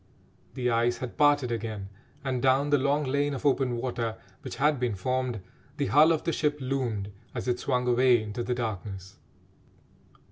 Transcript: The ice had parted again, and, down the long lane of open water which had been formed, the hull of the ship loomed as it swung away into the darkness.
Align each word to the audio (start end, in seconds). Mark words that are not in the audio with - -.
The 0.55 0.71
ice 0.71 0.97
had 0.97 1.15
parted 1.15 1.51
again, 1.51 1.89
and, 2.23 2.41
down 2.41 2.71
the 2.71 2.79
long 2.79 3.03
lane 3.03 3.35
of 3.35 3.45
open 3.45 3.77
water 3.77 4.17
which 4.41 4.55
had 4.55 4.79
been 4.79 4.95
formed, 4.95 5.41
the 5.77 5.85
hull 5.93 6.11
of 6.11 6.23
the 6.23 6.33
ship 6.33 6.57
loomed 6.59 7.11
as 7.35 7.47
it 7.47 7.59
swung 7.59 7.87
away 7.87 8.19
into 8.19 8.41
the 8.41 8.55
darkness. 8.55 9.19